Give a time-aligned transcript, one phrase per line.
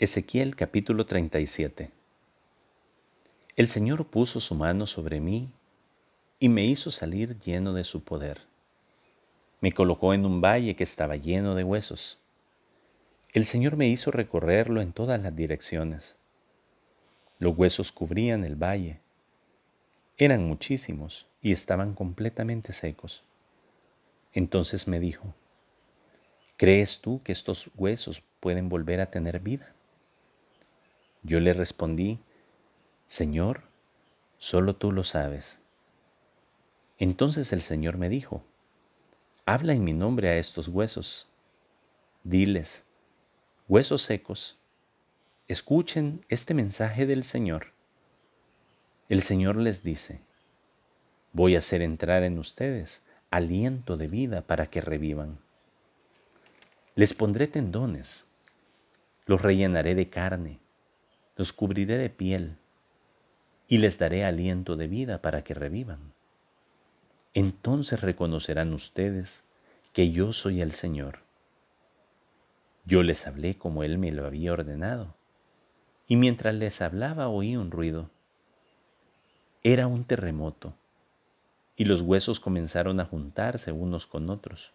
[0.00, 1.90] Ezequiel capítulo 37
[3.56, 5.50] El Señor puso su mano sobre mí
[6.38, 8.42] y me hizo salir lleno de su poder.
[9.60, 12.20] Me colocó en un valle que estaba lleno de huesos.
[13.32, 16.14] El Señor me hizo recorrerlo en todas las direcciones.
[17.40, 19.00] Los huesos cubrían el valle.
[20.16, 23.24] Eran muchísimos y estaban completamente secos.
[24.32, 25.34] Entonces me dijo,
[26.56, 29.74] ¿crees tú que estos huesos pueden volver a tener vida?
[31.22, 32.20] Yo le respondí,
[33.06, 33.62] Señor,
[34.38, 35.58] solo tú lo sabes.
[36.98, 38.44] Entonces el Señor me dijo,
[39.44, 41.28] habla en mi nombre a estos huesos.
[42.22, 42.84] Diles,
[43.66, 44.58] huesos secos,
[45.48, 47.72] escuchen este mensaje del Señor.
[49.08, 50.20] El Señor les dice,
[51.32, 55.38] voy a hacer entrar en ustedes aliento de vida para que revivan.
[56.94, 58.26] Les pondré tendones,
[59.26, 60.60] los rellenaré de carne
[61.38, 62.58] los cubriré de piel
[63.68, 66.12] y les daré aliento de vida para que revivan.
[67.32, 69.44] Entonces reconocerán ustedes
[69.92, 71.20] que yo soy el Señor.
[72.84, 75.14] Yo les hablé como Él me lo había ordenado,
[76.08, 78.10] y mientras les hablaba oí un ruido.
[79.62, 80.74] Era un terremoto,
[81.76, 84.72] y los huesos comenzaron a juntarse unos con otros.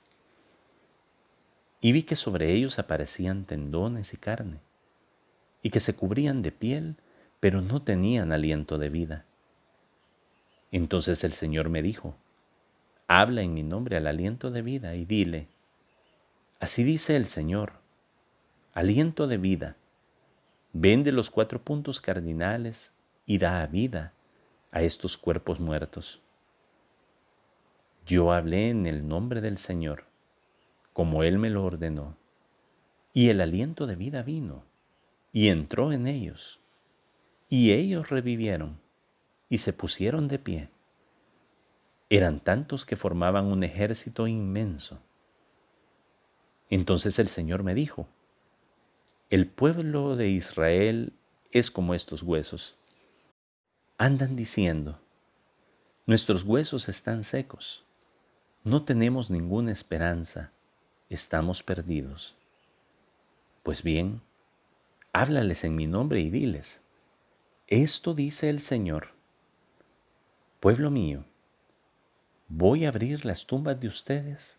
[1.81, 4.61] Y vi que sobre ellos aparecían tendones y carne
[5.64, 6.97] y que se cubrían de piel,
[7.39, 9.25] pero no tenían aliento de vida.
[10.72, 12.16] Entonces el Señor me dijo,
[13.08, 15.47] habla en mi nombre al aliento de vida y dile,
[16.59, 17.73] así dice el Señor,
[18.73, 19.78] aliento de vida,
[20.73, 22.92] vende los cuatro puntos cardinales
[23.25, 24.11] y da vida
[24.72, 26.22] a estos cuerpos muertos.
[28.05, 30.05] Yo hablé en el nombre del Señor,
[30.92, 32.17] como Él me lo ordenó,
[33.14, 34.72] y el aliento de vida vino
[35.34, 36.62] y entró en ellos.
[37.50, 38.80] Y ellos revivieron
[39.50, 40.70] y se pusieron de pie.
[42.09, 45.02] Eran tantos que formaban un ejército inmenso.
[46.70, 48.08] Entonces el Señor me dijo,
[49.30, 51.14] el pueblo de Israel
[51.52, 52.76] es como estos huesos.
[53.98, 54.99] Andan diciendo,
[56.05, 57.86] nuestros huesos están secos,
[58.64, 60.52] no tenemos ninguna esperanza,
[61.10, 62.36] estamos perdidos.
[63.64, 64.22] Pues bien,
[65.13, 66.81] háblales en mi nombre y diles,
[67.67, 69.09] esto dice el Señor,
[70.59, 71.23] pueblo mío,
[72.47, 74.57] voy a abrir las tumbas de ustedes,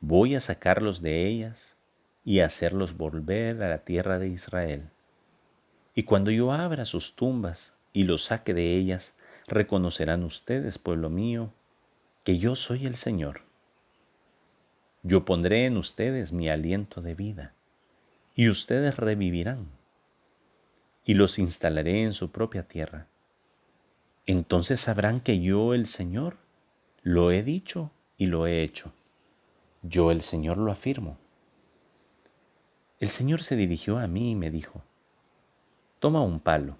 [0.00, 1.76] voy a sacarlos de ellas
[2.24, 4.88] y hacerlos volver a la tierra de Israel.
[5.96, 9.16] Y cuando yo abra sus tumbas y los saque de ellas,
[9.48, 11.52] reconocerán ustedes, pueblo mío,
[12.22, 13.42] que yo soy el Señor.
[15.02, 17.54] Yo pondré en ustedes mi aliento de vida
[18.34, 19.68] y ustedes revivirán,
[21.04, 23.08] y los instalaré en su propia tierra.
[24.26, 26.38] Entonces sabrán que yo, el Señor,
[27.02, 28.92] lo he dicho y lo he hecho.
[29.82, 31.18] Yo, el Señor, lo afirmo.
[33.00, 34.84] El Señor se dirigió a mí y me dijo,
[35.98, 36.76] Toma un palo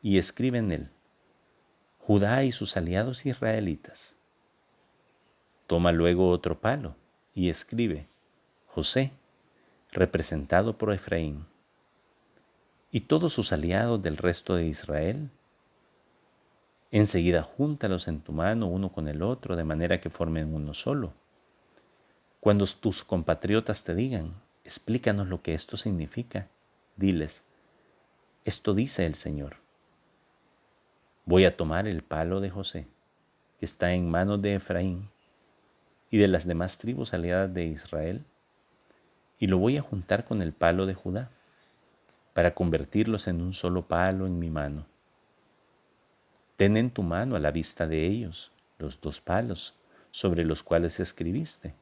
[0.00, 0.90] y escribe en él,
[1.98, 4.14] Judá y sus aliados israelitas.
[5.66, 6.96] Toma luego otro palo
[7.34, 8.08] y escribe,
[8.66, 9.12] José
[9.92, 11.46] representado por Efraín,
[12.90, 15.30] y todos sus aliados del resto de Israel.
[16.90, 21.14] Enseguida júntalos en tu mano uno con el otro, de manera que formen uno solo.
[22.40, 26.48] Cuando tus compatriotas te digan, explícanos lo que esto significa,
[26.96, 27.44] diles,
[28.44, 29.56] esto dice el Señor.
[31.24, 32.88] Voy a tomar el palo de José,
[33.58, 35.08] que está en manos de Efraín
[36.10, 38.26] y de las demás tribus aliadas de Israel,
[39.42, 41.28] y lo voy a juntar con el palo de Judá,
[42.32, 44.86] para convertirlos en un solo palo en mi mano.
[46.56, 49.74] Ten en tu mano a la vista de ellos los dos palos
[50.12, 51.74] sobre los cuales escribiste.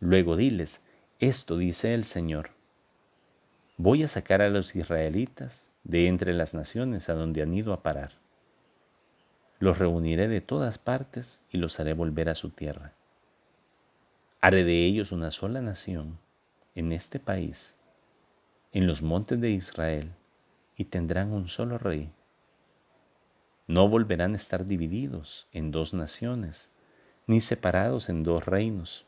[0.00, 0.82] Luego diles,
[1.18, 2.50] esto dice el Señor.
[3.78, 7.82] Voy a sacar a los israelitas de entre las naciones a donde han ido a
[7.82, 8.12] parar.
[9.60, 12.92] Los reuniré de todas partes y los haré volver a su tierra.
[14.42, 16.22] Haré de ellos una sola nación
[16.74, 17.76] en este país,
[18.72, 20.12] en los montes de Israel,
[20.76, 22.10] y tendrán un solo rey.
[23.68, 26.70] No volverán a estar divididos en dos naciones,
[27.26, 29.06] ni separados en dos reinos.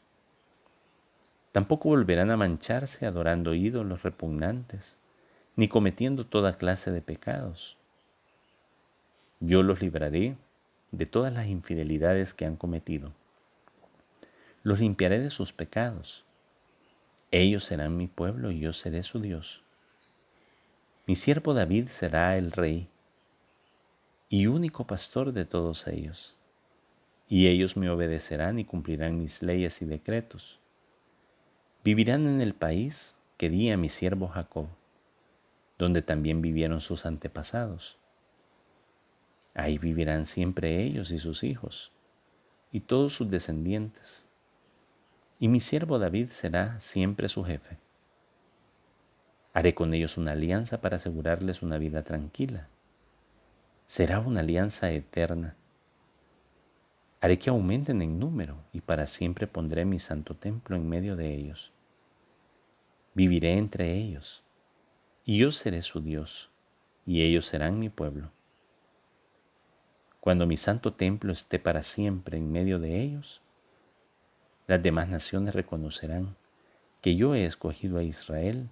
[1.51, 4.99] Tampoco volverán a mancharse adorando ídolos repugnantes,
[5.57, 7.77] ni cometiendo toda clase de pecados.
[9.41, 10.37] Yo los libraré
[10.93, 13.13] de todas las infidelidades que han cometido.
[14.63, 16.25] Los limpiaré de sus pecados
[17.41, 19.62] ellos serán mi pueblo y yo seré su Dios.
[21.06, 22.88] Mi siervo David será el rey
[24.29, 26.37] y único pastor de todos ellos,
[27.29, 30.59] y ellos me obedecerán y cumplirán mis leyes y decretos.
[31.85, 34.67] Vivirán en el país que di a mi siervo Jacob,
[35.79, 37.99] donde también vivieron sus antepasados.
[39.55, 41.93] Ahí vivirán siempre ellos y sus hijos,
[42.73, 44.25] y todos sus descendientes,
[45.38, 47.79] y mi siervo David será siempre su jefe.
[49.53, 52.69] Haré con ellos una alianza para asegurarles una vida tranquila.
[53.87, 55.56] Será una alianza eterna.
[57.21, 61.35] Haré que aumenten en número y para siempre pondré mi santo templo en medio de
[61.35, 61.73] ellos.
[63.15, 64.43] Viviré entre ellos
[65.25, 66.50] y yo seré su Dios
[67.06, 68.31] y ellos serán mi pueblo.
[70.21, 73.41] Cuando mi santo templo esté para siempre en medio de ellos,
[74.67, 76.37] las demás naciones reconocerán
[77.01, 78.69] que yo he escogido a Israel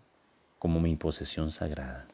[0.59, 2.07] como mi posesión sagrada.